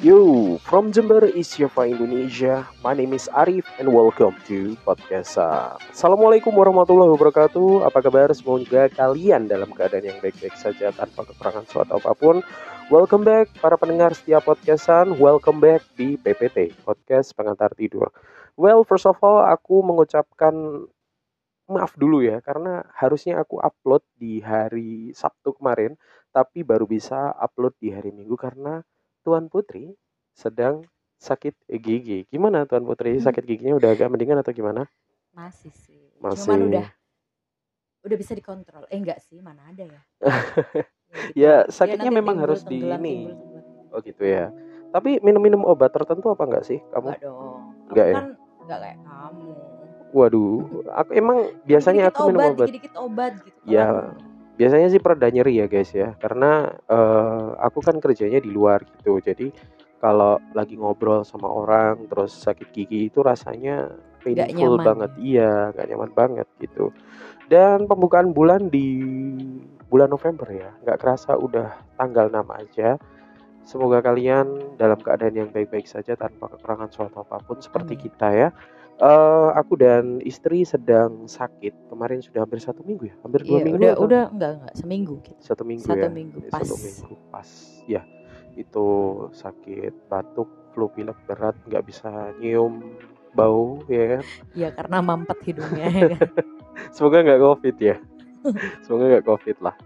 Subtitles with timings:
[0.00, 2.64] Yo, from Jember, Isyava Indonesia.
[2.80, 5.36] My name is Arif and welcome to podcast.
[5.92, 7.84] Assalamualaikum warahmatullahi wabarakatuh.
[7.84, 8.32] Apa kabar?
[8.32, 12.40] Semoga kalian dalam keadaan yang baik-baik saja tanpa kekurangan suatu apa pun.
[12.88, 15.20] Welcome back para pendengar setiap podcastan.
[15.20, 18.08] Welcome back di PPT, podcast pengantar tidur.
[18.56, 20.88] Well, first of all, aku mengucapkan
[21.70, 25.94] maaf dulu ya karena harusnya aku upload di hari Sabtu kemarin
[26.34, 28.82] tapi baru bisa upload di hari Minggu karena
[29.20, 29.92] Tuan Putri
[30.32, 30.84] sedang
[31.20, 32.24] sakit gigi.
[32.32, 33.20] Gimana Tuan Putri?
[33.20, 34.88] Sakit giginya udah agak mendingan atau gimana?
[35.36, 36.00] Masih sih.
[36.18, 36.48] Masih.
[36.48, 36.88] Cuman udah
[38.00, 38.88] udah bisa dikontrol.
[38.88, 40.00] Eh enggak sih, mana ada ya.
[41.34, 41.74] Ya, gitu.
[41.74, 43.34] sakitnya nanti memang timbul harus di ini.
[43.90, 44.54] Oh gitu ya.
[44.94, 47.10] Tapi minum-minum obat tertentu apa enggak sih kamu?
[47.10, 47.62] Enggak dong.
[47.90, 48.14] Enggak ya?
[48.14, 48.26] kan
[48.62, 49.50] enggak kayak kamu.
[50.10, 50.58] Waduh,
[50.90, 52.66] aku emang biasanya Dikit-dikit aku minum obat, obat.
[52.66, 53.58] Dikit-dikit obat gitu.
[53.66, 53.86] Ya,
[54.60, 59.16] Biasanya sih pereda nyeri ya guys ya, karena eh, aku kan kerjanya di luar gitu.
[59.16, 59.48] Jadi
[60.04, 63.88] kalau lagi ngobrol sama orang terus sakit gigi itu rasanya
[64.20, 65.10] painful banget.
[65.16, 66.92] Iya, gak nyaman banget gitu.
[67.48, 69.00] Dan pembukaan bulan di
[69.90, 73.00] bulan November ya, nggak kerasa udah tanggal 6 aja.
[73.66, 78.04] Semoga kalian dalam keadaan yang baik-baik saja tanpa kekurangan suatu apa pun seperti Amin.
[78.08, 78.48] kita ya.
[79.00, 81.72] Eh, aku dan istri sedang sakit.
[81.88, 84.74] Kemarin sudah hampir satu minggu ya, hampir dua Iya, minggu udah atau- udah enggak enggak
[84.76, 85.40] seminggu gitu.
[85.40, 86.10] satu minggu Satu ya?
[86.12, 86.60] minggu, Ya, pas.
[86.60, 87.48] satu minggu pas.
[87.88, 88.02] Ya
[88.54, 88.86] itu
[89.32, 92.92] sakit batuk flu pilek berat nggak bisa nyium
[93.32, 94.24] bau ya kan?
[94.52, 96.28] Iya, karena mampet hidungnya ya kan.
[96.94, 97.96] semoga nggak covid ya.
[98.84, 99.76] Semoga nggak covid lah.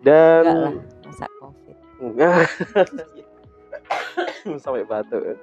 [0.00, 0.72] Enggak lah, dan
[1.04, 1.76] masa Covid.
[4.62, 5.40] sampai batuk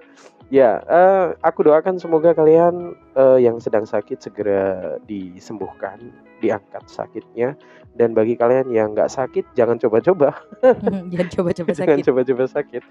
[0.51, 5.97] ya eh, aku doakan semoga kalian eh, yang sedang sakit segera disembuhkan
[6.41, 7.53] diangkat sakitnya
[7.95, 10.35] dan bagi kalian yang nggak sakit jangan coba-coba
[11.11, 12.05] Jangan coba-coba jangan sakit.
[12.07, 12.83] coba-coba sakit.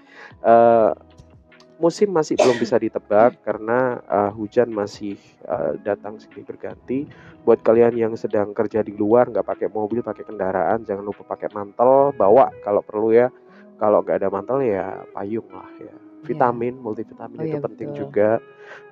[0.45, 0.91] Eh,
[1.81, 7.09] musim masih belum bisa ditebak karena eh, hujan masih eh, datang silih berganti.
[7.41, 11.49] Buat kalian yang sedang kerja di luar, nggak pakai mobil, pakai kendaraan, jangan lupa pakai
[11.49, 13.33] mantel, bawa kalau perlu ya.
[13.81, 15.95] Kalau nggak ada mantel ya payung lah ya.
[16.21, 18.01] Vitamin, multivitamin Oh itu iya, penting betul.
[18.05, 18.31] juga.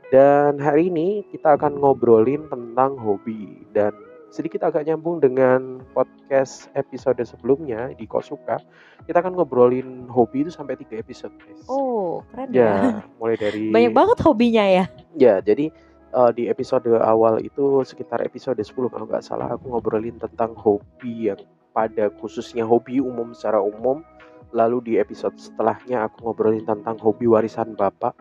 [0.09, 3.93] Dan hari ini kita akan ngobrolin tentang hobi dan
[4.33, 8.57] sedikit agak nyambung dengan podcast episode sebelumnya di Kosuka.
[9.05, 11.61] Kita akan ngobrolin hobi itu sampai tiga episode, guys.
[11.69, 12.73] Oh, keren ya.
[12.97, 14.85] ya, mulai dari Banyak banget hobinya ya.
[15.13, 15.69] Ya, jadi
[16.13, 21.29] eh, di episode awal itu sekitar episode 10 kalau nggak salah aku ngobrolin tentang hobi
[21.29, 21.41] yang
[21.73, 24.01] pada khususnya hobi umum secara umum.
[24.49, 28.17] Lalu di episode setelahnya aku ngobrolin tentang hobi warisan bapak.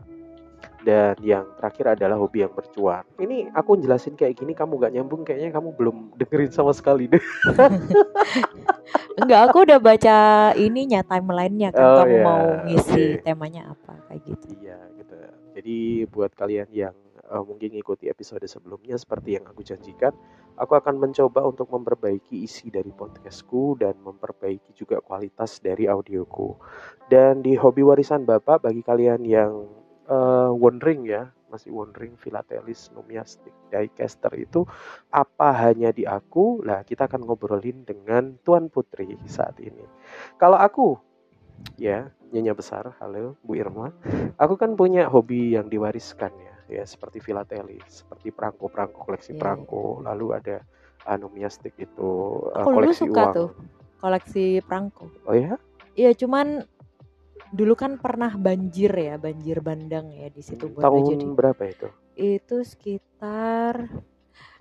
[0.79, 3.03] Dan yang terakhir adalah hobi yang bercuan.
[3.19, 7.19] Ini aku jelasin kayak gini kamu gak nyambung kayaknya kamu belum dengerin sama sekali deh.
[9.19, 10.17] Enggak, aku udah baca
[10.55, 12.25] ininya timelinenya kan Oh, kamu iya.
[12.25, 13.23] mau ngisi Oke.
[13.27, 14.47] temanya apa kayak gitu.
[14.63, 15.15] Iya gitu.
[15.59, 15.79] Jadi
[16.09, 16.95] buat kalian yang
[17.29, 20.13] eh, mungkin ngikuti episode sebelumnya seperti yang aku janjikan,
[20.57, 26.57] aku akan mencoba untuk memperbaiki isi dari podcastku dan memperbaiki juga kualitas dari audioku.
[27.07, 29.53] Dan di hobi warisan bapak bagi kalian yang
[30.09, 34.69] eh, wondering ya, masih wondering filatelis nomiastic dicaster itu
[35.09, 36.61] apa hanya di aku?
[36.65, 39.85] Lah kita akan ngobrolin dengan Tuan Putri saat ini.
[40.37, 41.01] Kalau aku
[41.81, 43.91] ya nyonya besar, halo Bu Irma.
[44.37, 50.05] Aku kan punya hobi yang diwariskan ya, ya seperti filatelis, seperti perangko-perangko koleksi Iya, perangko,
[50.05, 50.57] lalu ada
[51.05, 52.09] anomiastik itu
[52.53, 53.35] uh, Aku dulu koleksi suka uang.
[53.35, 53.51] tuh
[53.99, 55.05] koleksi perangko.
[55.25, 55.57] Oh ya?
[55.97, 56.63] Iya, cuman
[57.49, 61.25] dulu kan pernah banjir ya, banjir bandang ya di situ buat Tahun jadi.
[61.33, 61.89] berapa itu?
[62.15, 63.89] Itu sekitar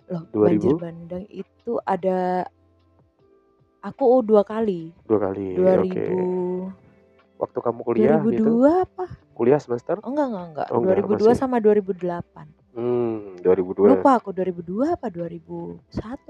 [0.08, 0.40] loh 2000?
[0.40, 2.48] banjir bandang itu ada
[3.84, 4.96] aku dua kali.
[5.04, 5.54] Dua kali.
[5.54, 6.06] 2000 Oke.
[7.38, 8.52] Waktu kamu kuliah 2002 gitu?
[8.66, 9.06] apa?
[9.38, 10.02] Kuliah semester?
[10.02, 10.68] Oh enggak enggak enggak.
[10.68, 11.38] Oh, enggak, 2002 masih.
[11.38, 12.50] sama 2008.
[12.74, 13.94] Hmm, 2002.
[13.94, 15.78] Lupa aku 2002 apa 2001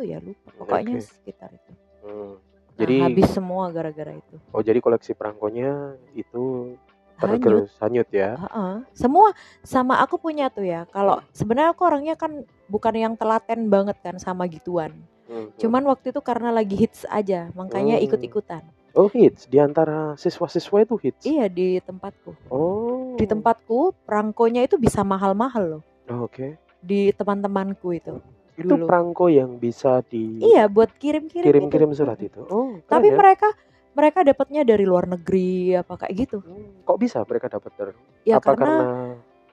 [0.03, 0.50] ya lupa.
[0.53, 1.07] Pokoknya Oke.
[1.07, 1.72] sekitar itu.
[2.03, 2.35] Hmm.
[2.38, 4.35] Nah, Jadi habis semua gara-gara itu.
[4.52, 5.72] oh jadi koleksi perangkonya
[6.14, 6.76] itu
[7.17, 7.41] Hanyut.
[7.41, 8.37] tergerus hanyut ya.
[8.37, 8.76] Heeh.
[8.93, 10.85] Semua sama aku punya tuh ya.
[10.87, 14.93] Kalau sebenarnya aku orangnya kan bukan yang telaten banget kan sama gituan.
[15.26, 15.58] Hmm, hmm.
[15.58, 18.05] Cuman waktu itu karena lagi hits aja, makanya Hmm.
[18.05, 18.61] ikut-ikutan.
[18.97, 21.22] Oh hits di antara siswa-siswa itu hits.
[21.22, 22.34] Iya di tempatku.
[22.49, 23.14] Oh.
[23.14, 25.84] Di tempatku perangkonya itu bisa mahal-mahal loh.
[26.09, 26.58] Oh, Oke.
[26.82, 28.17] Di teman-temanku itu.
[28.58, 28.90] Itu Dulu.
[28.90, 31.46] perangko yang bisa di Iya buat kirim-kirim.
[31.46, 31.97] kirim-kirim itu.
[32.02, 32.41] surat itu.
[32.49, 33.17] Oh, Tapi ya.
[33.22, 33.53] mereka
[33.94, 36.38] mereka dapatnya dari luar negeri apa kayak gitu.
[36.41, 37.88] Hmm, kok bisa mereka dapat ter?
[38.26, 38.82] Ya apa karena karena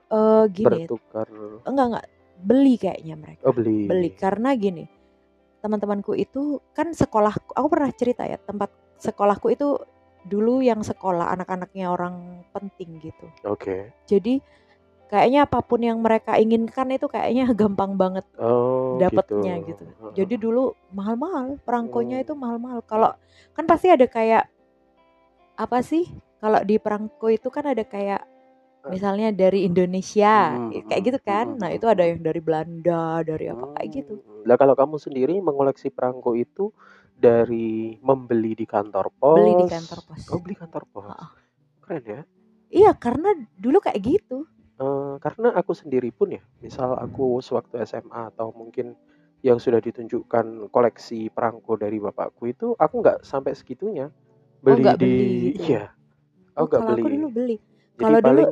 [0.08, 1.26] eh, gini, bertukar?
[1.68, 2.06] enggak enggak
[2.40, 3.42] beli kayaknya mereka.
[3.44, 3.88] Oh beli.
[3.92, 4.84] beli karena gini
[5.64, 8.68] teman-temanku itu kan sekolahku aku pernah cerita ya tempat
[8.98, 9.78] sekolahku itu
[10.24, 13.26] dulu yang sekolah anak-anaknya orang penting gitu.
[13.44, 13.92] Oke.
[14.08, 14.40] Jadi
[15.12, 19.84] kayaknya apa pun yang mereka inginkan itu kayaknya gampang banget Oh, dapetnya gitu.
[20.14, 22.24] Jadi dulu mahal-mahal, perangkonya Hmm.
[22.24, 22.80] itu mahal-mahal.
[22.86, 23.10] Kalau
[23.52, 24.48] kan pasti ada kayak
[25.54, 26.08] apa sih?
[26.40, 28.22] Kalau di perangko itu kan ada kayak
[28.84, 31.56] misalnya dari Indonesia Hmm, kayak gitu kan.
[31.56, 34.14] hmm, Nah, hmm, itu ada yang dari Belanda, dari apa kayak gitu.
[34.20, 34.44] Hmm.
[34.44, 36.68] Lah kalau kamu sendiri mengoleksi perangko itu
[37.14, 39.38] dari membeli di kantor pos.
[39.38, 40.20] Beli di kantor pos.
[40.30, 41.06] Oh, beli kantor pos.
[41.06, 41.26] Ha-ha.
[41.84, 42.20] Keren ya.
[42.74, 44.44] Iya, karena dulu kayak gitu.
[44.74, 48.98] Eh, karena aku sendiri pun ya, misal aku sewaktu SMA atau mungkin
[49.46, 54.10] yang sudah ditunjukkan koleksi perangko dari bapakku itu, aku nggak sampai segitunya
[54.64, 55.62] beli nggak di, beli gitu.
[55.70, 55.84] iya,
[56.58, 57.02] Oh, aku nggak beli.
[57.02, 57.56] aku dulu beli.
[57.94, 58.44] Jadi kalau dulu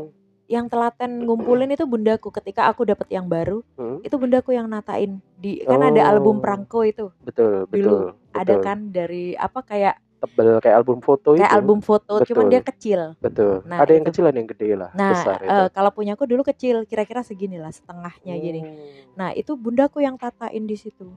[0.53, 5.17] Yang telaten ngumpulin itu bundaku ketika aku dapat yang baru, hmm, itu bundaku yang natain
[5.35, 6.43] di kan ada album Oh.
[6.45, 7.09] perangko itu.
[7.25, 8.61] betul, betul, Ada betul.
[8.61, 12.53] kan dari apa kayak Tebel kayak album foto kayak itu, album foto, cuman Betul.
[12.55, 13.01] dia kecil.
[13.19, 13.55] betul.
[13.67, 14.11] Nah, Ada yang itu.
[14.15, 15.51] kecil ada yang gede lah, Nah, besar itu.
[15.51, 18.61] eh, kalau punyaku dulu kecil, kira-kira segini lah, setengahnya gini.
[18.63, 21.11] Hmm, Nah, itu bundaku yang tatain di situ.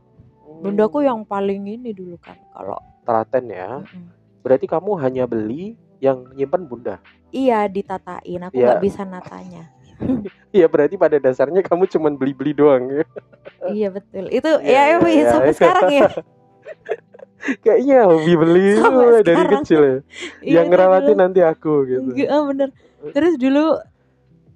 [0.58, 1.06] Bundaku hmm.
[1.06, 2.34] yang paling ini dulu kan.
[2.50, 3.70] Kalau telaten ya.
[3.84, 4.06] mm-mm.
[4.42, 7.00] Berarti kamu hanya beli yang nyimpen bunda.
[7.30, 8.66] iya ditatain, aku Iya.
[8.66, 9.64] nggak bisa natanya.
[10.52, 13.04] Iya berarti pada dasarnya kamu cuman beli-beli doang ya.
[13.70, 14.28] iya betul.
[14.30, 15.26] Itu Iya, ya, iya, iya.
[15.30, 16.10] sampai sekarang ya.
[17.64, 19.52] Kayaknya hobi beli Sampai dari sekarang.
[19.62, 19.98] kecil ya.
[20.42, 21.22] Iya, yang ngerawatin dulu.
[21.22, 22.10] nanti aku gitu.
[22.26, 22.70] Ah, bener.
[23.12, 23.66] Terus dulu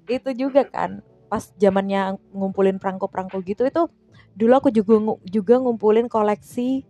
[0.06, 3.82] itu juga kan pas zamannya ngumpulin perangko-perangko gitu itu
[4.32, 6.82] dulu aku juga juga ngumpulin koleksi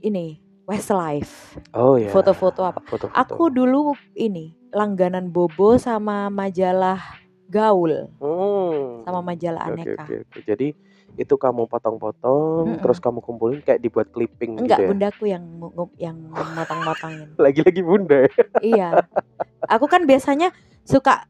[0.00, 2.06] ini Westlife, Oh ya.
[2.08, 2.78] foto-foto apa.
[2.80, 3.12] Foto-foto.
[3.12, 3.82] Aku dulu
[4.14, 7.02] ini langganan Bobo sama majalah
[7.46, 9.02] Gaul Hmm.
[9.02, 10.00] sama majalah Aneka.
[10.00, 10.38] oke, oke.
[10.42, 10.72] Jadi
[11.12, 12.80] itu kamu potong-potong, Mm-mm.
[12.80, 14.88] terus kamu kumpulin kayak dibuat clipping Enggak, gitu ya.
[14.88, 15.44] bundaku yang
[15.98, 17.28] yang motong-motongin.
[17.44, 18.32] Lagi-lagi bunda ya.
[18.72, 18.88] iya.
[19.68, 21.28] Aku kan biasanya suka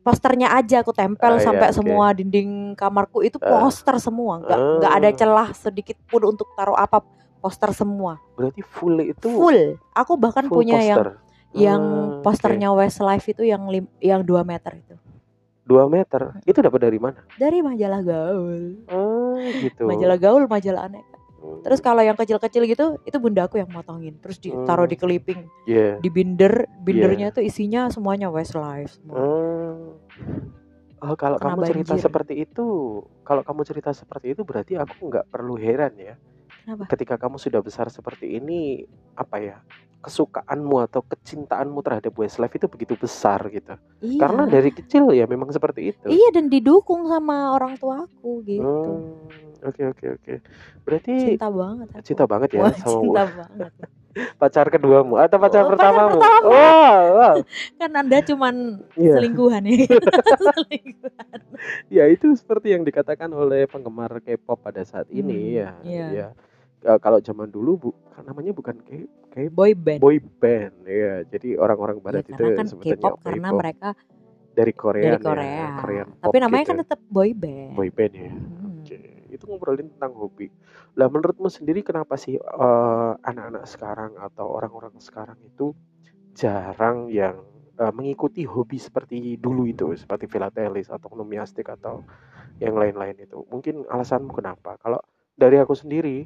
[0.00, 1.76] posternya aja aku tempel Ah, iya, sampai oke.
[1.76, 3.62] semua dinding kamarku itu Ah.
[3.62, 5.14] poster semua, nggak nggak ada Ah.
[5.14, 6.98] celah sedikit pun untuk taruh apa
[7.40, 8.20] poster semua.
[8.36, 9.80] Berarti full itu Full.
[9.92, 11.08] Aku bahkan full punya yang poster.
[11.50, 12.22] yang Hmm, oke.
[12.22, 14.94] posternya Westlife itu yang lim, yang 2 meter itu.
[15.64, 16.34] 2 meter.
[16.44, 17.22] Itu dapat dari mana?
[17.34, 18.84] Dari majalah Gaul.
[18.86, 19.82] Oh, gitu.
[19.82, 21.16] Majalah Gaul, majalah Aneka.
[21.36, 21.62] Hmm.
[21.62, 24.92] Terus kalau yang kecil-kecil gitu, itu bunda aku yang motongin, terus ditaruh Hmm.
[24.92, 25.96] di clipping, Iya.
[25.96, 29.16] di binder, bindernya itu isinya semuanya Westlife semua.
[29.16, 29.96] Hmm.
[31.00, 32.04] Oh, kalau Kena kamu cerita banjir.
[32.04, 32.66] seperti itu,
[33.22, 36.14] kalau kamu cerita seperti itu berarti aku nggak perlu heran ya.
[36.60, 36.84] Kenapa?
[36.86, 38.84] Ketika kamu sudah besar seperti ini,
[39.14, 39.56] apa ya?
[40.00, 43.76] Kesukaanmu atau kecintaanmu terhadap Westlife itu begitu besar gitu.
[44.00, 44.16] Iya.
[44.18, 46.08] Karena dari kecil ya memang seperti itu.
[46.08, 48.64] Iya dan didukung sama orang tua aku gitu.
[48.64, 49.28] Hmm,
[49.60, 50.34] Oke oke oke.
[50.88, 52.00] Berarti Cinta banget aku.
[52.00, 53.72] cinta banget ya Wah, sama cinta banget.
[54.40, 56.10] pacar keduamu atau pacar Oh, pacar pertamamu?
[56.16, 56.48] pertama.
[56.48, 57.34] Wah, wah.
[57.78, 58.54] Kan Anda cuman
[58.96, 59.14] Iya.
[59.20, 59.84] selingkuhan ya.
[60.48, 61.38] selingkuhan.
[61.92, 65.70] Ya itu seperti yang dikatakan oleh penggemar K-pop pada saat ini Hmm, ya.
[65.84, 66.06] iya.
[66.08, 66.28] Ya.
[66.80, 70.00] Eh, kalau zaman dulu bu, kan namanya bukan K, K Boy band.
[70.00, 71.20] boy band ya.
[71.28, 73.88] Jadi orang-orang Ya, barat itu karena kan K-pop karena mereka
[74.56, 75.66] dari Korea dari Korea.
[75.76, 76.70] Korean Tapi pop namanya gitu.
[76.72, 77.72] kan tetap boy band.
[77.76, 78.32] boy band ya.
[78.32, 78.80] Hmm.
[78.80, 78.98] Oke,
[79.28, 80.48] itu ngobrolin tentang hobi.
[80.96, 85.76] Lah menurutmu sendiri kenapa sih eh, anak-anak sekarang atau orang-orang sekarang itu
[86.32, 87.44] jarang yang
[87.76, 92.00] eh, mengikuti hobi seperti dulu itu, seperti filatelis atau nomiastik atau
[92.56, 93.44] yang lain-lain itu?
[93.52, 94.80] Mungkin alasanmu kenapa?
[94.80, 95.04] Kalau
[95.36, 96.24] dari aku sendiri,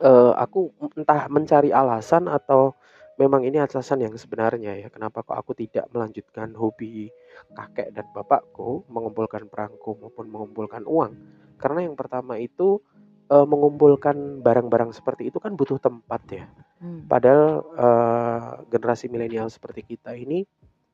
[0.00, 2.74] eh, aku entah mencari alasan atau
[3.14, 7.14] memang ini alasan yang sebenarnya ya, kenapa kok aku tidak melanjutkan hobi
[7.54, 11.14] kakek dan bapakku mengumpulkan perangko maupun mengumpulkan uang
[11.58, 12.82] karena yang pertama itu
[13.30, 16.44] eh, mengumpulkan barang-barang seperti itu kan butuh tempat ya.
[16.82, 17.06] Hmm.
[17.06, 20.42] Padahal eh, generasi milenial seperti kita ini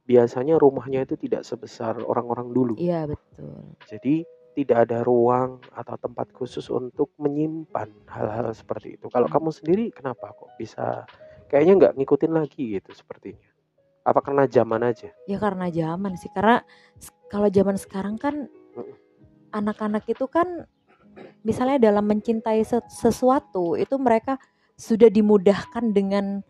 [0.05, 2.75] biasanya rumahnya itu tidak sebesar orang-orang dulu.
[2.77, 3.63] Iya betul.
[3.87, 9.07] Jadi tidak ada ruang atau tempat khusus untuk menyimpan hal-hal seperti itu.
[9.09, 9.35] Kalau Hmm.
[9.39, 11.07] kamu sendiri kenapa kok bisa
[11.47, 13.47] kayaknya nggak ngikutin lagi gitu sepertinya?
[14.03, 15.13] Apa karena zaman aja?
[15.31, 16.31] Ya karena zaman sih.
[16.35, 16.65] Karena
[17.31, 18.51] kalau zaman sekarang kan
[19.51, 20.67] anak-anak itu kan
[21.49, 24.39] misalnya dalam mencintai se- sesuatu itu mereka
[24.75, 26.41] sudah dimudahkan dengan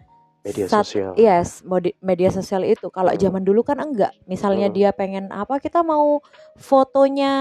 [0.41, 1.13] Media sat- sosial.
[1.15, 1.61] Yes,
[2.01, 2.89] media sosial itu.
[2.89, 3.21] Kalau Hmm.
[3.21, 4.17] zaman dulu kan enggak.
[4.25, 4.75] Misalnya Hmm.
[4.75, 6.25] dia pengen apa, kita mau
[6.57, 7.35] fotonya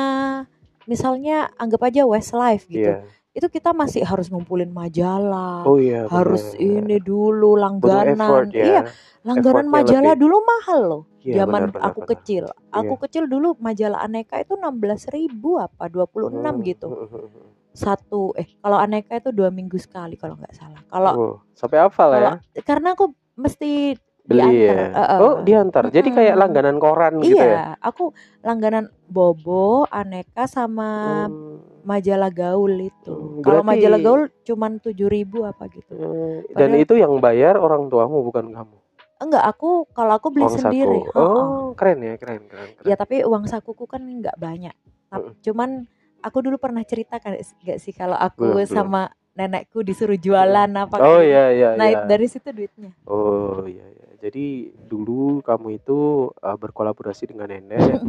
[0.84, 2.92] misalnya anggap aja Westlife gitu.
[2.92, 3.06] Iya.
[3.30, 5.64] Itu kita masih harus ngumpulin majalah.
[5.64, 6.10] Oh iya.
[6.10, 6.82] harus benar.
[6.82, 8.18] ini dulu langganan.
[8.18, 8.66] effort ya.
[8.66, 8.82] Iya,
[9.22, 10.22] langganan Effortnya majalah lebih.
[10.26, 11.04] dulu mahal loh.
[11.20, 12.12] Iya, zaman benar, benar, aku benar.
[12.16, 12.44] kecil.
[12.70, 16.88] Aku kecil dulu majalah Aneka itu 16.000 ribu apa 26 Hmm, gitu.
[17.80, 17.96] hmm, hmm, hmm.
[17.98, 20.82] Satu eh kalau Aneka itu dua minggu sekali kalau nggak salah.
[20.86, 22.34] Kalau Oh, sampai hafal ya?
[22.62, 24.54] karena aku mesti beli diantar.
[24.54, 25.20] ya Eh, eh.
[25.20, 31.58] oh diantar jadi kayak langganan koran gitu ya Iya, aku langganan Bobo, Aneka sama Hmm,
[31.82, 33.10] majalah gaul itu.
[33.10, 35.98] Hmm, Kalau majalah gaul cuman tujuh ribu apa gitu.
[35.98, 38.78] eh, dan Padahal- itu yang bayar orang tuamu bukan kamu
[39.20, 41.00] Enggak, aku kalau aku beli uang sendiri.
[41.02, 41.28] saku Heeh.
[41.42, 42.86] oh keren ya keren keren, keren.
[42.86, 44.72] Ya tapi uang sakuku kan nggak banyak.
[45.10, 45.90] Tap- Cuman
[46.20, 48.70] aku dulu pernah cerita kan nggak sih kalau aku Belum, belum.
[48.70, 51.26] sama nenekku disuruh jualan apa oh gitu.
[51.26, 52.00] iya iya Nah iya.
[52.04, 52.92] dari situ duitnya.
[53.06, 54.46] oh iya iya jadi
[54.84, 56.00] dulu kamu itu
[56.36, 57.80] uh, berkolaborasi dengan nenek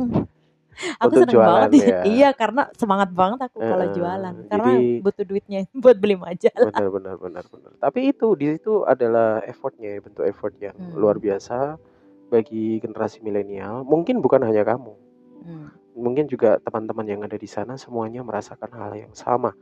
[0.97, 1.99] aku Untuk seneng banget jualan ya.
[2.15, 6.67] iya karena semangat banget aku kalau Heeh, jualan karena jadi- butuh duitnya buat beli majalah.
[6.69, 10.97] benar benar benar benar tapi itu di situ adalah effortnya ya, bentuk effort yang Hmm.
[10.97, 11.79] luar biasa
[12.27, 14.95] bagi generasi milenial mungkin bukan hanya kamu
[15.41, 15.69] Hmm.
[15.93, 19.53] Mungkin juga teman-teman yang ada di sana semuanya merasakan hal yang sama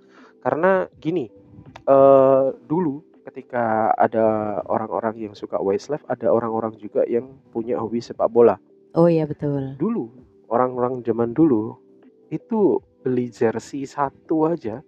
[0.40, 1.28] karena gini
[1.84, 4.24] eh dulu ketika ada
[4.64, 8.56] orang-orang yang suka Westlife ada orang-orang juga yang punya hobi sepak bola
[8.96, 9.76] Oh iya betul.
[9.76, 10.08] dulu
[10.48, 11.76] orang-orang zaman dulu
[12.28, 14.80] itu beli jersey satu aja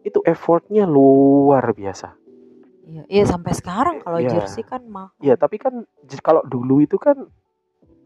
[0.00, 2.14] itu effortnya luar biasa
[2.86, 4.30] Iya, iya sampai sekarang kalau Iya.
[4.38, 5.10] jersey kan mahal.
[5.18, 5.82] ya tapi kan
[6.22, 7.18] kalau dulu itu kan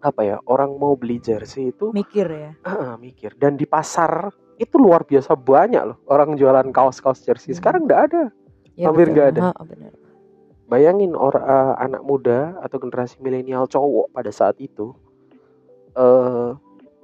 [0.01, 2.51] apa ya orang mau beli jersey itu Mikir ya.
[2.65, 7.59] ah, mikir dan di pasar itu luar biasa banyak loh orang jualan kaos-kaos jersey Hmm.
[7.61, 8.23] sekarang nggak ada
[8.73, 9.41] Ya, Hampir nggak ada.
[9.53, 9.61] Ha,
[10.65, 14.97] bayangin orang eh, anak muda atau generasi milenial cowok pada saat itu
[15.93, 16.51] eh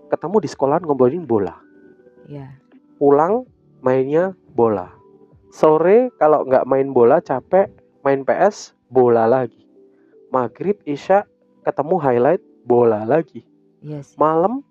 [0.07, 1.59] ketemu di sekolah ngobrolin bola
[2.25, 2.49] Iya.
[2.97, 3.45] pulang
[3.83, 4.89] mainnya bola
[5.51, 7.69] sore kalau nggak main bola capek
[8.01, 9.67] main PS bola lagi
[10.31, 11.27] maghrib isya
[11.61, 13.47] ketemu highlight bola lagi
[13.79, 14.17] Iya sih.
[14.17, 14.67] malam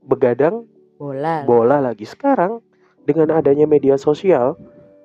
[0.00, 0.64] begadang
[0.96, 1.44] Bola.
[1.44, 2.64] bola lagi sekarang
[3.02, 4.56] dengan adanya media sosial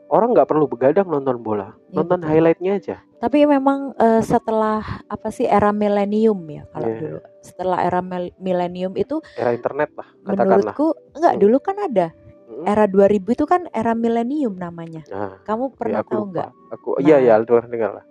[0.08, 2.30] orang nggak perlu begadang nonton bola Iya, nonton betul.
[2.32, 6.98] highlightnya aja Tapi memang eh, setelah apa sih era milenium ya kalau Iya.
[6.98, 7.20] dulu.
[7.40, 11.42] Setelah era mil- milenium itu era internet lah katakanlah menurutku enggak Hmm.
[11.42, 12.08] dulu kan ada
[12.48, 12.66] Mm.
[12.66, 15.06] era 2000 itu kan era milenium namanya.
[15.06, 16.32] nah Kamu ya pernah aku tahu lupa.
[16.32, 16.50] nggak?
[16.72, 17.22] aku iya Nah.
[17.22, 18.06] ya dengar dengar lah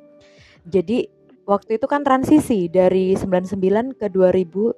[0.63, 0.99] Jadi
[1.51, 3.59] waktu itu kan transisi dari 99
[3.93, 4.71] ke 2000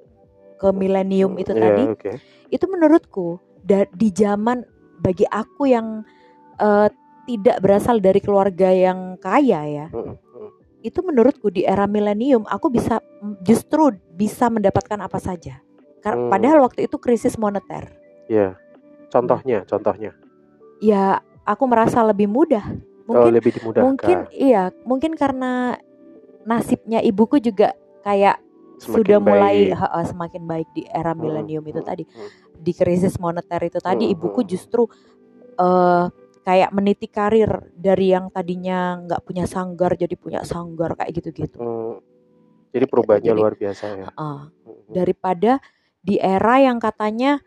[0.57, 1.83] ke milenium itu Iya, tadi.
[1.87, 2.11] oke
[2.49, 3.27] Itu menurutku
[3.59, 4.65] da- di zaman
[4.97, 6.01] bagi aku yang
[6.55, 6.89] eh,
[7.23, 9.87] tidak berasal dari keluarga yang kaya ya.
[9.89, 10.49] Mm, mm.
[10.81, 12.99] Itu menurutku di era milenium aku bisa
[13.41, 15.63] justru bisa mendapatkan apa saja.
[15.99, 16.27] Kar- Hmm.
[16.27, 17.93] Padahal waktu itu krisis moneter.
[18.25, 18.57] Iya.
[19.07, 20.09] contohnya contohnya
[20.79, 22.65] Ya aku merasa lebih mudah.
[23.03, 25.77] oh Mungkin lebih dimudahkan mungkin iya, mungkin karena
[26.43, 27.71] nasibnya ibuku juga
[28.01, 28.39] kayak
[28.75, 29.79] Semakin sudah mulai baik.
[29.79, 32.03] ha, ha, semakin baik di era Mm, milenium itu mm, tadi.
[32.03, 32.29] mm.
[32.57, 34.49] Di krisis moneter itu tadi Hmm, ibuku hmm.
[34.49, 34.83] justru
[35.53, 36.05] eh
[36.41, 41.55] kayak meniti karir dari yang tadinya nggak punya sanggar jadi punya sanggar kayak gitu-gitu.
[41.55, 41.95] Mm.
[42.69, 44.43] jadi perubahannya Jadi- luar biasa ya Mm,
[44.89, 45.61] daripada
[45.99, 47.39] di era yang katanya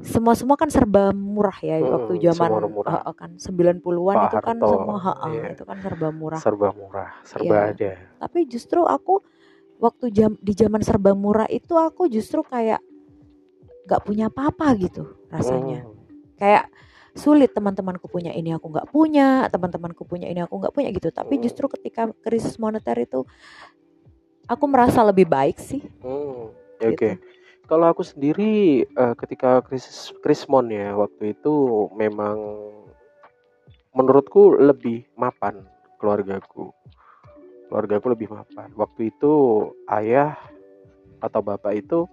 [0.00, 3.02] semua semua kan serba murah ya Mm, waktu zaman murah.
[3.02, 5.42] ah, kan 90-an Pak itu kan Harto, semua ah, iya.
[5.52, 6.40] itu kan serba murah.
[6.40, 7.70] serba murah serba Iya.
[7.70, 9.20] ada Tapi justru aku
[9.76, 12.80] waktu jam di zaman serba murah itu aku justru kayak
[13.84, 15.84] nggak punya apa-apa gitu rasanya.
[15.84, 15.94] Mm.
[16.36, 16.64] Kayak
[17.10, 21.10] sulit teman-temanku punya ini aku nggak punya, teman-temanku punya ini aku nggak punya gitu.
[21.10, 21.42] Tapi Hmm.
[21.42, 23.26] justru ketika krisis moneter itu
[24.46, 25.82] aku merasa lebih baik sih.
[26.00, 26.96] Hmm, ya Oke.
[26.96, 27.08] Gitu.
[27.70, 32.34] Kalau aku sendiri eh, ketika krisis krismon ya waktu itu memang
[33.94, 35.62] menurutku lebih mapan
[36.02, 36.74] keluargaku.
[37.70, 38.74] Keluargaku lebih mapan.
[38.74, 39.34] Waktu itu
[39.86, 40.34] ayah
[41.22, 42.10] atau bapak itu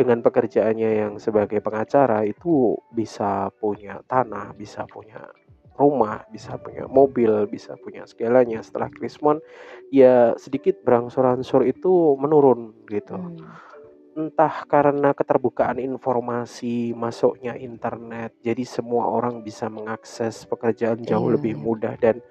[0.00, 5.28] dengan pekerjaannya yang sebagai pengacara itu bisa punya tanah, bisa punya
[5.76, 8.64] rumah, bisa punya mobil, bisa punya segalanya.
[8.64, 9.44] Setelah krismon
[9.92, 13.75] ya sedikit berangsur-angsur itu menurun gitu Hmm.
[14.16, 21.54] Entah karena keterbukaan informasi masuknya internet jadi semua orang bisa mengakses pekerjaan jauh Iya, lebih
[21.54, 21.60] iya.
[21.60, 22.24] mudah dan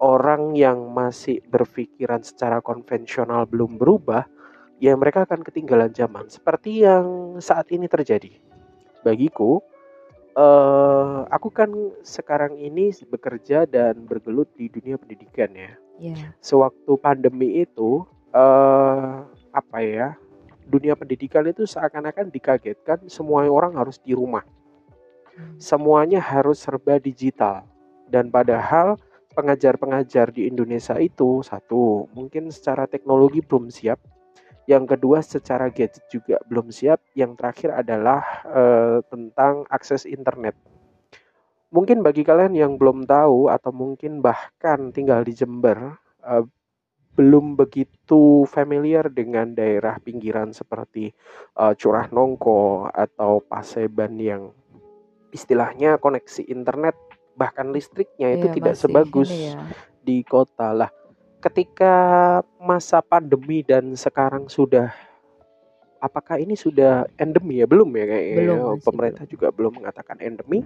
[0.00, 4.24] orang yang masih berpikiran secara konvensional belum berubah
[4.80, 8.32] ya mereka akan ketinggalan zaman seperti yang saat ini terjadi
[9.04, 9.60] bagiku
[10.36, 11.68] eh aku kan
[12.00, 16.36] sekarang ini bekerja dan bergelut di dunia pendidikan ya Ya.
[16.44, 18.04] sewaktu pandemi itu
[18.36, 19.12] eh
[19.48, 20.12] apa ya
[20.66, 24.42] dunia pendidikan itu seakan-akan dikagetkan semua orang harus di rumah.
[25.36, 25.60] Hmm.
[25.60, 27.68] semuanya harus serba digital.
[28.08, 28.96] Dan padahal
[29.36, 34.00] pengajar-pengajar di Indonesia itu satu mungkin secara teknologi belum siap.
[34.66, 37.04] Yang kedua secara gadget juga belum siap.
[37.12, 40.56] Yang terakhir adalah eh, tentang akses internet.
[41.68, 46.44] Mungkin bagi kalian yang belum tahu atau mungkin bahkan tinggal di Jember eh,
[47.16, 51.16] belum begitu familiar dengan daerah pinggiran seperti
[51.56, 54.52] uh, Curah Nongko atau Paseban yang
[55.32, 56.94] istilahnya koneksi internet
[57.36, 59.56] bahkan listriknya itu Iya, tidak sebagus ya.
[60.04, 60.90] di kota lah.
[61.40, 61.94] Ketika
[62.60, 64.92] masa pandemi dan sekarang sudah
[66.00, 67.66] apakah ini sudah endemi ya?
[67.68, 68.36] Belum ya kayaknya.
[68.40, 68.82] Belum, ya.
[68.84, 70.64] Pemerintah juga belum mengatakan endemi.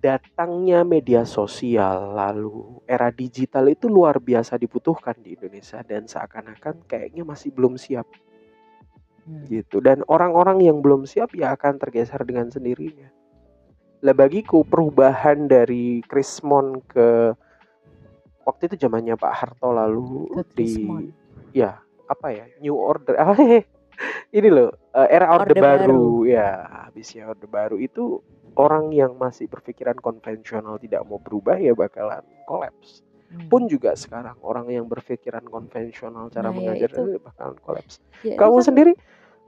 [0.00, 7.22] Datangnya media sosial lalu era digital itu luar biasa dibutuhkan di Indonesia dan seakan-akan kayaknya
[7.28, 8.08] masih belum siap
[9.30, 9.44] Hmm.
[9.46, 13.12] gitu dan orang-orang yang belum siap ya akan tergeser dengan sendirinya.
[14.00, 17.36] Lah bagiku perubahan dari Krismon ke
[18.48, 20.72] waktu itu zamannya Pak Harto lalu Ke di
[21.52, 21.78] ya
[22.08, 23.36] apa ya New Order ah,
[24.36, 26.24] ini loh eh, era Orde, Orde baru.
[26.24, 26.48] ya
[26.88, 33.04] habisnya Orde Baru itu orang yang masih berpikiran konvensional tidak mau berubah ya bakalan kolaps
[33.30, 33.46] Hmm.
[33.46, 37.02] pun juga sekarang orang yang berpikiran konvensional cara Nah, ya mengajar itu.
[37.14, 38.92] itu bakalan kolaps Ya, kamu kan- sendiri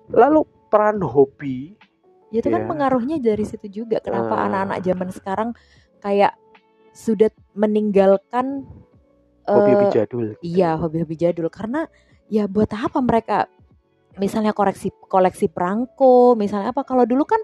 [0.08, 1.74] lalu peran hobi
[2.30, 2.68] Ya, itu kan Ya.
[2.70, 4.00] pengaruhnya dari situ juga.
[4.00, 4.48] Kenapa Ah.
[4.48, 5.48] anak-anak zaman sekarang
[6.00, 6.32] kayak
[6.90, 8.64] sudah meninggalkan
[9.44, 10.40] hobi-hobi eh, jadul gitu.
[10.40, 11.84] Iya, hobi-hobi jadul karena
[12.28, 13.52] ya buat apa mereka
[14.16, 17.40] misalnya koleksi koleksi perangko, misalnya apa kalau dulu kan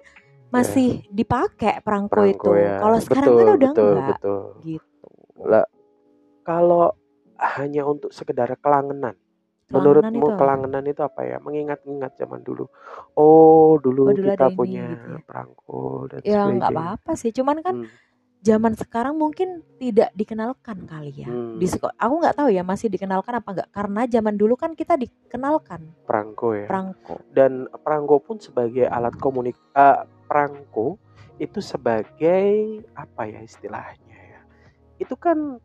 [0.49, 2.51] masih dipakai perangko, itu.
[2.57, 2.81] Ya.
[2.81, 4.43] Kalau sekarang betul, kan udah betul, enggak betul.
[4.65, 5.09] gitu.
[5.45, 5.67] Lah,
[6.43, 6.85] kalau
[7.39, 9.15] hanya untuk sekedar kelangenan
[9.69, 12.65] Kelangenan menurutmu itu kelangenan itu apa ya mengingat-ingat zaman dulu
[13.15, 15.19] oh dulu Oh, dulu kita ini punya gitu ya.
[15.23, 17.89] perangko dan Ya nggak sebagainya apa-apa sih, cuman kan Hmm,
[18.41, 21.29] zaman sekarang mungkin tidak dikenalkan kali ya.
[21.29, 21.61] Hmm.
[21.61, 24.97] Di sekolah aku nggak tahu ya masih dikenalkan apa enggak karena zaman dulu kan kita
[24.97, 27.15] dikenalkan perangko ya perangko.
[27.31, 27.53] dan
[27.85, 31.01] perangko pun sebagai alat komunik eh, perangko
[31.39, 32.53] itu sebagai
[32.93, 34.41] apa ya istilahnya ya
[35.01, 35.57] itu kan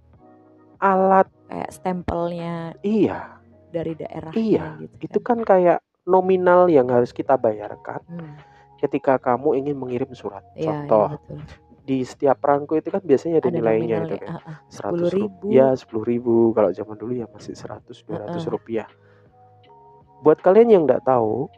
[0.79, 3.37] alat kayak stempelnya iya
[3.69, 5.41] dari daerah Iya, gitu itu kan.
[5.41, 8.37] kan kayak nominal yang harus kita bayarkan Hmm,
[8.77, 10.45] ketika kamu ingin mengirim surat.
[10.53, 11.39] iya, Contoh betul.
[11.81, 14.37] di setiap perangko itu kan biasanya ada, Ada nilainya itu kan.
[14.69, 15.17] Seratus 10.000.
[15.17, 15.45] ribu.
[15.49, 16.35] Ya sepuluh ribu.
[16.53, 18.85] Kalau zaman dulu ya masih seratus dua ratus rupiah.
[20.21, 21.49] Buat kalian yang nggak tahu,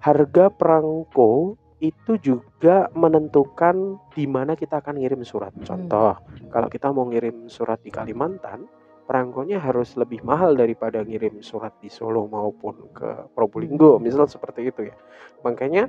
[0.00, 5.52] harga perangko itu juga menentukan di mana kita akan ngirim surat.
[5.52, 5.64] Hmm.
[5.64, 6.16] Contoh,
[6.48, 8.64] kalau kita mau ngirim surat di Kalimantan,
[9.04, 14.08] perangkonya harus lebih mahal daripada ngirim surat di Solo maupun ke Probolinggo, Hmm.
[14.08, 14.96] misal seperti itu ya.
[15.44, 15.88] Makanya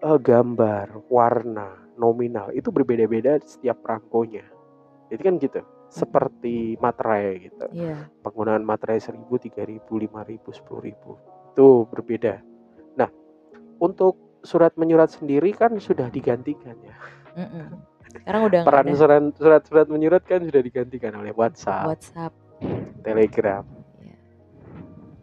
[0.00, 4.48] eh, gambar, warna, nominal itu berbeda-beda setiap perangkonya.
[5.12, 5.60] Jadi kan gitu.
[5.90, 7.66] Seperti materai gitu.
[7.74, 8.08] Iya.
[8.24, 11.18] Penggunaan materai 1000, 3000, 5000, 10000
[11.52, 12.40] itu berbeda.
[12.96, 13.10] Nah,
[13.82, 16.94] untuk surat menyurat sendiri kan sudah digantikan ya.
[17.36, 17.66] Mm-mm.
[18.10, 22.32] Sekarang udah Peran ada surat surat-surat menyurat kan sudah digantikan oleh WhatsApp, WhatsApp.
[23.00, 23.64] Telegram,
[23.96, 24.16] Iya.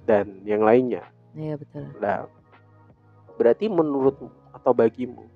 [0.04, 1.04] dan yang lainnya.
[1.38, 1.86] Iya betul.
[2.00, 2.26] Nah,
[3.38, 5.30] berarti menurutmu atau bagimu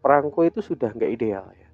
[0.00, 1.68] perangko itu sudah nggak ideal ya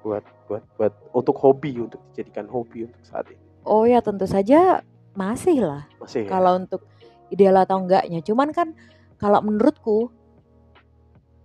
[0.00, 4.80] buat buat buat untuk hobi untuk dijadikan hobi untuk saat ini Oh ya tentu saja
[5.12, 5.84] masih lah.
[5.98, 6.30] masih ya?
[6.30, 6.86] Kalau untuk
[7.28, 8.72] ideal atau enggaknya, cuman kan
[9.18, 10.08] kalau menurutku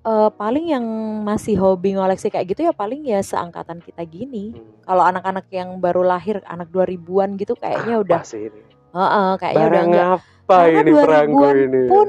[0.06, 0.86] eh, paling yang
[1.22, 4.54] masih hobi ngoleksi kayak gitu ya paling ya seangkatan kita gini.
[4.54, 4.86] Hmm.
[4.86, 8.62] Kalau anak-anak yang baru lahir anak 2000-an gitu kayaknya udah Apa sih ini.
[8.96, 10.08] Heeh, kayaknya udah barang enggak.
[10.16, 11.82] apa Karena ini perangko 2000-an ini?
[11.90, 12.08] pun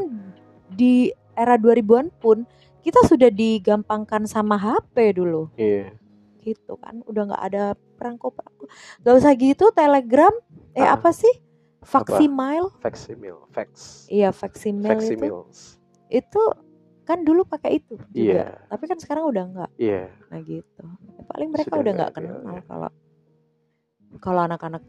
[0.68, 0.94] di
[1.32, 2.38] era 2000-an pun
[2.80, 5.50] kita sudah digampangkan sama HP dulu.
[5.56, 5.90] Iya.
[6.38, 7.64] Gitu kan udah nggak ada
[7.96, 8.70] perangko perangko
[9.02, 10.30] nggak usah gitu telegram
[10.72, 10.94] eh Ah.
[10.94, 11.32] apa sih?
[11.82, 14.04] Facsimile facsimile fax.
[14.06, 15.38] Iya Facsimile itu.
[16.06, 16.42] Itu
[17.07, 20.85] kan dulu pakai itu juga iya tapi kan sekarang udah nggak iya nah gitu
[21.16, 22.62] Ya, paling mereka Sudah udah nggak nggak ideal, kenal ya.
[22.66, 22.90] kalau
[24.19, 24.83] kalau anak-anak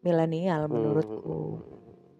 [0.00, 0.74] milenial Hmm.
[0.74, 1.36] menurutku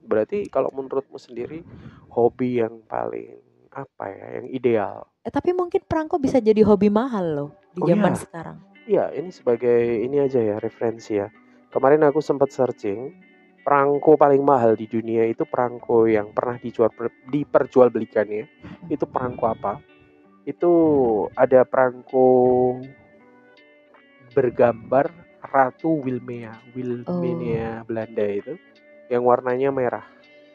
[0.02, 1.62] berarti kalau menurutmu sendiri
[2.08, 3.38] hobi yang paling
[3.70, 7.86] apa ya yang ideal eh tapi mungkin perangko bisa jadi hobi mahal loh di Oh,
[7.86, 8.20] zaman iya.
[8.20, 11.30] sekarang Iya, ini sebagai ini aja ya referensi ya.
[11.70, 13.14] Kemarin aku sempat searching
[13.62, 16.90] perangko paling mahal di dunia itu perangko yang pernah dijual
[17.30, 18.44] diperjualbelikan ya.
[18.90, 19.78] Itu perangko apa?
[20.42, 20.72] Itu
[21.38, 22.26] ada perangko
[24.34, 25.10] bergambar
[25.42, 28.54] Ratu Wilmea, Wilhelmina Belanda itu
[29.10, 30.06] yang warnanya merah.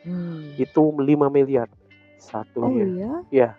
[0.08, 0.56] Hmm.
[0.56, 1.78] Itu 5 miliar oh
[2.18, 2.86] satunya.
[2.88, 3.50] iya Iya.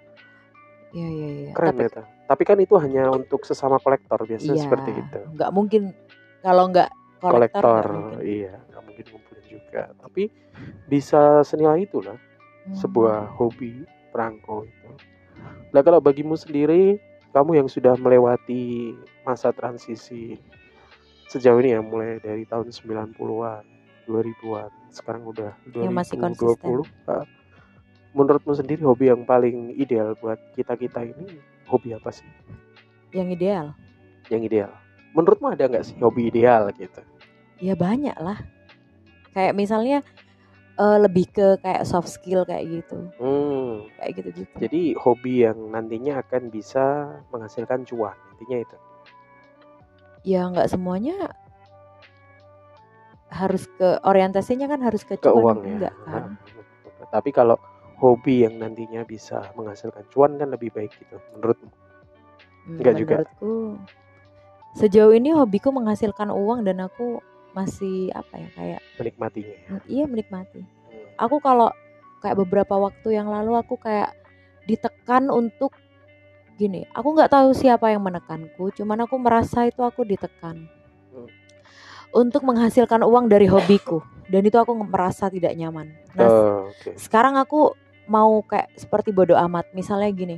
[0.97, 2.03] iya iya iya Keren tapi itu.
[2.29, 5.21] Tapi kan itu hanya untuk sesama kolektor biasanya iya seperti itu.
[5.37, 5.83] nggak mungkin
[6.45, 8.21] kalau nggak kolektor, kolektor, nggak mungkin.
[8.25, 9.05] iya nggak mungkin
[9.69, 10.33] juga tapi
[10.87, 12.17] bisa senilai itu lah
[12.59, 12.75] Hmm.
[12.75, 14.91] sebuah hobi perangko itu
[15.71, 17.01] nah kalau bagimu sendiri
[17.31, 20.37] kamu yang sudah melewati masa transisi
[21.27, 23.65] sejauh ini ya mulai dari tahun 90-an
[24.05, 26.81] 2000-an sekarang udah 2020 Yang masih konsisten.
[28.11, 32.29] Menurutmu sendiri hobi yang paling ideal buat kita kita ini hobi apa sih
[33.13, 33.67] Yang ideal.
[34.29, 34.73] yang ideal
[35.11, 37.01] menurutmu ada nggak sih hobi ideal gitu
[37.59, 38.45] Ya banyak lah.
[39.37, 39.99] Kayak misalnya
[40.79, 43.11] eh, lebih ke kayak soft skill kayak gitu.
[43.19, 44.55] hmm, Kayak gitu-gitu.
[44.63, 46.85] jadi hobi yang nantinya akan bisa
[47.29, 48.77] menghasilkan cuan intinya itu
[50.23, 51.35] ya nggak semuanya
[53.29, 56.25] harus ke orientasinya kan harus ke ke cuan uang ya enggak kan
[56.99, 57.55] Nah, tapi kalau
[57.97, 61.71] hobi yang nantinya bisa menghasilkan cuan kan lebih baik gitu menurutmu
[62.69, 63.15] Hmm, Enggak juga.
[63.25, 63.55] menurutku
[64.77, 67.19] sejauh ini hobiku menghasilkan uang dan aku
[67.59, 69.79] masih apa ya kayak menikmatinya ya?
[69.87, 71.05] iya menikmati Hmm.
[71.19, 71.69] aku kalau
[72.19, 74.15] kayak beberapa waktu yang lalu aku kayak
[74.65, 75.75] ditekan untuk
[76.55, 80.71] gini aku nggak tahu siapa yang menekanku cuman aku merasa itu aku ditekan
[81.09, 81.29] Hmm.
[82.15, 87.35] untuk menghasilkan uang dari hobiku dan itu aku merasa tidak nyaman nah Oh, oke sekarang
[87.35, 87.75] aku
[88.07, 90.37] mau kayak seperti bodoh amat misalnya gini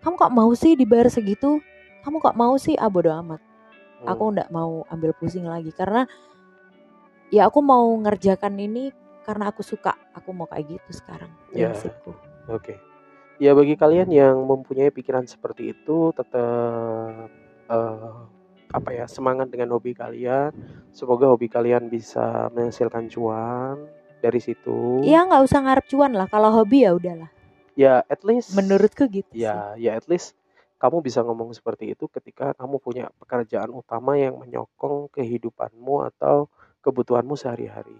[0.00, 1.60] kamu kok mau sih dibayar segitu
[2.00, 3.40] kamu kok mau sih ah bodoh amat
[4.00, 4.08] Hmm.
[4.08, 6.08] aku ndak mau ambil pusing lagi karena
[7.30, 8.90] ya aku mau ngerjakan ini
[9.22, 11.74] karena aku suka aku mau kayak gitu sekarang Ya.
[12.46, 12.78] Oke.
[13.38, 17.26] Ya bagi kalian yang mempunyai pikiran seperti itu tetap
[17.66, 18.14] eh,
[18.70, 20.54] apa ya semangat dengan hobi kalian.
[20.90, 23.82] Semoga hobi kalian bisa menghasilkan cuan
[24.20, 25.02] dari situ.
[25.02, 27.30] Iya nggak usah ngarep cuan lah kalau hobi ya udahlah
[27.74, 29.42] Ya at least menurutku gitu sih.
[29.42, 30.36] ya ya at least
[30.76, 36.46] kamu bisa ngomong seperti itu ketika kamu punya pekerjaan utama yang menyokong kehidupanmu atau
[36.80, 37.96] kebutuhanmu sehari-hari.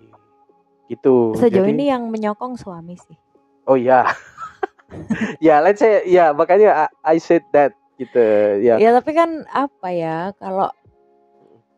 [0.86, 1.38] Gitu.
[1.38, 3.14] sejauh Jadi- ini yang menyokong suami sih
[3.62, 4.10] Oh ya.
[5.38, 8.18] ya, let's say ya makanya I, I said that gitu
[8.58, 8.74] ya.
[8.74, 10.66] ya tapi kan apa ya kalau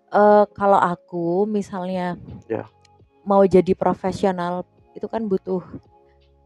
[0.08, 2.64] eh kalau aku misalnya Ya.
[3.22, 5.60] mau jadi profesional itu kan butuh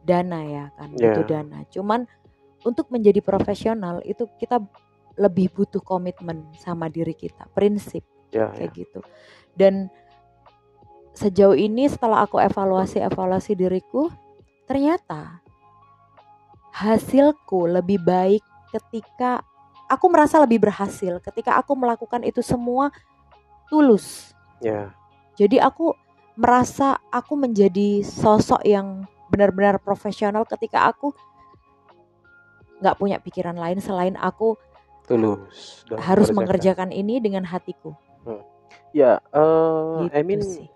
[0.03, 1.15] dana ya kan Ya.
[1.15, 2.11] butuh dana cuman
[2.63, 4.59] untuk menjadi profesional itu kita
[5.15, 8.51] lebih butuh komitmen sama diri kita prinsip ya.
[8.51, 9.01] kayak gitu
[9.55, 9.87] dan
[11.17, 14.13] sejauh ini setelah aku evaluasi evaluasi diriku
[14.69, 15.41] ternyata
[16.71, 19.41] hasilku lebih baik ketika
[19.89, 22.93] aku merasa lebih berhasil ketika aku melakukan itu semua
[23.67, 24.93] tulus Ya.
[25.37, 25.93] jadi aku
[26.37, 31.13] merasa aku menjadi sosok yang benar-benar profesional ketika aku
[32.81, 34.57] nggak punya pikiran lain selain aku
[35.07, 35.85] Tulus.
[36.03, 36.91] harus mengerjakan.
[36.91, 37.97] ini dengan hatiku
[38.91, 40.69] Ya, eh gitu I mean sih.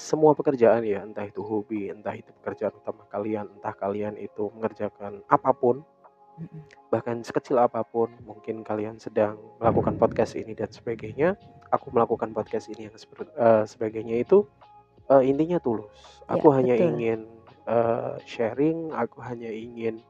[0.00, 5.20] Semua pekerjaan ya, entah itu hobi, entah itu pekerjaan utama kalian, entah kalian itu mengerjakan
[5.28, 5.84] apa pun,
[6.88, 11.36] bahkan sekecil apa pun, mungkin kalian sedang melakukan podcast ini dan sebagainya,
[11.68, 14.48] aku melakukan podcast ini yang seper- eh, sebagainya itu
[15.12, 15.92] eh, intinya tulus.
[16.26, 16.88] Ya, Aku hanya betul.
[16.96, 17.20] ingin
[17.68, 20.00] eh, sharing, aku hanya ingin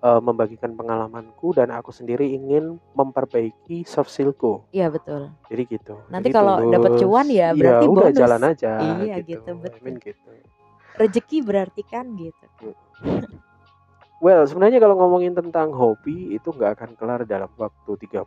[0.00, 4.64] eh, membagikan pengalamanku dan aku sendiri ingin memperbaiki soft skillku.
[4.72, 5.32] Iya betul.
[5.52, 5.94] Jadi gitu.
[6.08, 8.20] Nanti Jadi kalau dapat cuan ya iya, berarti udah bonus.
[8.20, 8.72] jalan aja.
[8.80, 9.30] Iya, gitu.
[9.36, 9.76] gitu, betul.
[9.76, 10.28] I mean gitu.
[10.96, 12.46] Rezeki berarti kan gitu.
[14.20, 18.20] Well, sebenarnya kalau ngomongin tentang hobi itu nggak akan kelar dalam waktu 30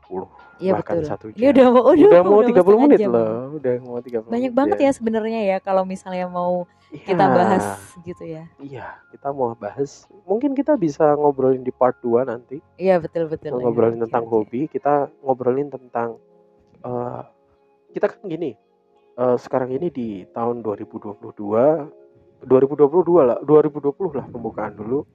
[0.57, 1.05] Iya bahkan betul.
[1.05, 1.53] satu jam.
[1.53, 3.11] udah mau udah, mau 30 setengah menit jam.
[3.13, 7.25] loh, udah mau 30 Banyak menit banget ya sebenarnya ya kalau misalnya mau Iya, kita
[7.25, 7.65] bahas
[8.05, 8.43] gitu ya.
[8.57, 10.05] Iya, kita mau bahas.
[10.29, 12.57] Mungkin kita bisa ngobrolin di part 2 nanti.
[12.77, 13.53] Iya betul betul.
[13.53, 13.65] ya.
[13.65, 14.33] ngobrolin Oke, tentang oke.
[14.33, 16.17] hobi, kita ngobrolin tentang
[16.81, 17.21] eh,
[17.93, 18.57] kita kan gini.
[19.13, 21.21] eh, sekarang ini di tahun 2022
[22.49, 25.05] 2022 lah, 2020 lah pembukaan dulu.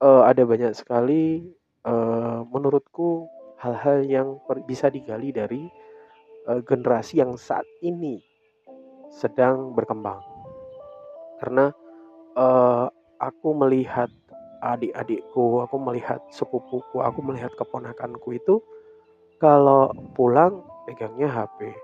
[0.00, 1.44] Eh, ada banyak sekali
[1.84, 3.28] eh, menurutku
[3.60, 4.28] hal-hal yang
[4.64, 5.68] bisa digali dari
[6.48, 8.16] eh, generasi yang saat ini
[9.12, 10.24] sedang berkembang.
[11.44, 11.68] Karena
[12.32, 12.86] eh,
[13.20, 14.08] aku melihat
[14.64, 18.64] adik-adikku, aku melihat sepupuku, aku melihat keponakanku itu
[19.36, 21.76] kalau pulang pegangnya HP.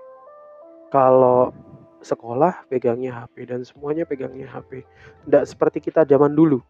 [0.89, 1.53] Kalau
[2.01, 4.81] sekolah pegangnya HP dan semuanya pegangnya HP.
[5.25, 6.65] Tidak seperti kita zaman dulu.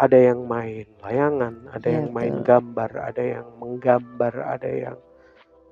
[0.00, 2.46] Ada yang main layangan, ada Iya, yang main betul.
[2.48, 4.96] gambar, ada yang menggambar, ada yang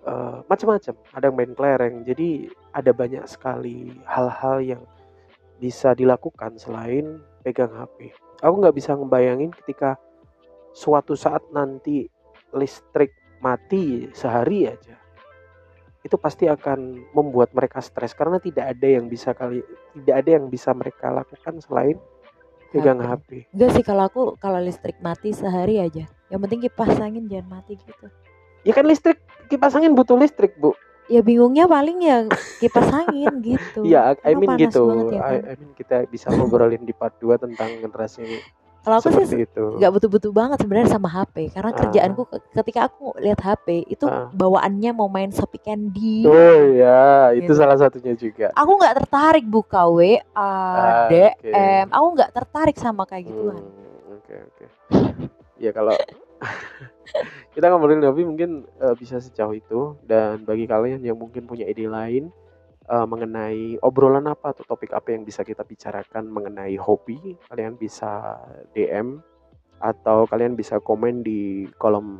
[0.04, 1.96] eh, macam-macam, ada yang main kelereng.
[2.04, 2.28] Jadi
[2.76, 4.82] ada banyak sekali hal-hal yang
[5.56, 8.12] bisa dilakukan selain pegang HP.
[8.44, 9.96] Aku nggak bisa ngebayangin ketika
[10.76, 12.06] suatu saat nanti
[12.54, 13.10] listrik
[13.42, 14.98] mati sehari aja
[16.06, 19.60] itu pasti akan membuat mereka stres karena tidak ada yang bisa kali
[19.98, 21.98] tidak ada yang bisa mereka lakukan selain
[22.68, 23.48] pegang HP.
[23.52, 26.04] Enggak sih kalau aku kalau listrik mati sehari aja.
[26.28, 28.06] Yang penting kipas angin jangan mati gitu.
[28.62, 30.76] Ya kan listrik kipas angin butuh listrik bu.
[31.08, 32.28] ya bingungnya paling ya
[32.60, 34.92] kipas angin gitu Iya, I mean gitu.
[34.92, 35.40] banget ya I, kan.
[35.40, 38.28] I mean kita bisa ngobrolin di part 2 tentang generasi
[38.80, 39.64] kalau aku sih seperti itu.
[39.76, 41.76] nggak butuh-butuh banget sebenarnya sama HP karena Ah.
[41.76, 44.30] kerjaanku ke- ketika aku lihat HP itu Ah.
[44.30, 46.32] bawaannya mau main Shopee Candy Oh
[46.70, 47.52] ya, itu Gitu.
[47.54, 48.48] salah satunya juga.
[48.52, 54.34] aku nggak tertarik buka WA Ah, DM aku nggak tertarik sama kayak gituan Hmm, Oke
[54.38, 54.64] oke.
[55.58, 55.90] Ya kalau
[57.52, 61.84] kita ngobrolin hobi mungkin eh, bisa sejauh itu dan bagi kalian yang mungkin punya ide
[61.84, 62.30] lain
[62.88, 68.40] eh, mengenai obrolan apa atau topik apa yang bisa kita bicarakan mengenai hobi, kalian bisa
[68.72, 69.20] DM
[69.78, 72.18] atau kalian bisa komen di kolom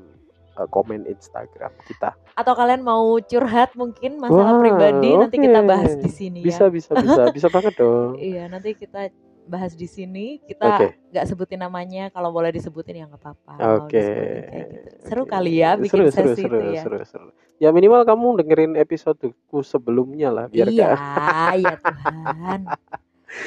[0.54, 2.14] eh, komen Instagram kita.
[2.38, 5.44] atau kalian mau curhat mungkin masalah Wah, pribadi nanti oke.
[5.50, 8.14] kita bahas di sini Bisa ya bisa bisa bisa banget dong.
[8.14, 9.10] iya nanti kita
[9.48, 13.96] bahas di sini kita nggak sebutin namanya kalau boleh disebutin ya nggak apa-apa Oke.
[13.98, 14.88] kayak gitu.
[15.02, 15.30] seru Oke.
[15.30, 17.28] kali ya bikin seru, seru, sesi seru, itu ya seru, seru.
[17.58, 22.60] Ya minimal kamu dengerin episodeku sebelumnya lah biar iya gak- iya Tuhan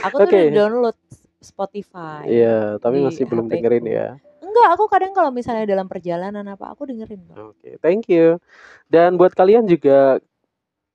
[0.03, 0.35] aku tuh Oke.
[0.35, 0.97] udah download
[1.37, 3.53] Spotify Iya, tapi masih belum HP-ku.
[3.55, 4.07] dengerin ya.
[4.41, 8.37] enggak aku kadang kalau misalnya dalam perjalanan apa aku dengerin Oke, thank you.
[8.85, 10.19] Dan buat kalian juga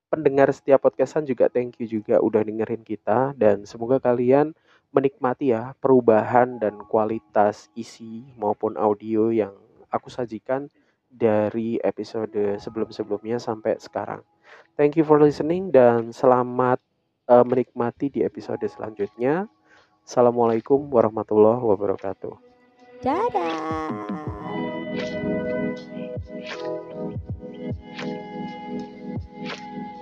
[0.06, 4.54] pendengar setiap podcastan juga thank you juga udah dengerin kita dan semoga kalian
[4.94, 9.55] menikmati ya perubahan dan kualitas isi maupun audio yang
[9.90, 10.68] aku sajikan
[11.07, 14.20] dari episode sebelum-sebelumnya sampai sekarang.
[14.77, 16.79] Thank you for listening dan selamat
[17.31, 19.49] eh, menikmati di episode selanjutnya.
[20.07, 22.35] Assalamualaikum warahmatullahi wabarakatuh.
[23.03, 23.57] dadah